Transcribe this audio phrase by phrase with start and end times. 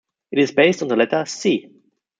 [0.31, 1.69] It is based on the letter "c".